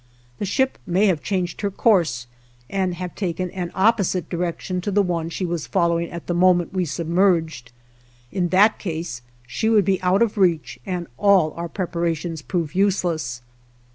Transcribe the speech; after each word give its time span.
The 0.39 0.45
ship 0.45 0.79
may 0.87 1.05
have 1.05 1.21
changed 1.21 1.61
her 1.61 1.69
course 1.69 2.25
and 2.71 2.95
have 2.95 3.13
taken 3.13 3.51
an 3.51 3.71
opposite 3.75 4.29
direction 4.31 4.81
to 4.81 4.89
the 4.89 5.03
one 5.03 5.29
she 5.29 5.45
was 5.45 5.67
following 5.67 6.09
at 6.09 6.25
the 6.25 6.33
moment 6.33 6.73
we 6.73 6.85
submerged. 6.85 7.71
In 8.31 8.49
that 8.49 8.79
case 8.79 9.21
she 9.45 9.69
would 9.69 9.85
be 9.85 10.01
out 10.01 10.23
of 10.23 10.39
reach 10.39 10.79
and 10.87 11.05
all 11.19 11.53
our 11.53 11.69
preparations 11.69 12.41
prove 12.41 12.73
useless. 12.73 13.43